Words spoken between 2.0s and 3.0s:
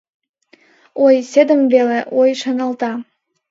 ой, шаналта.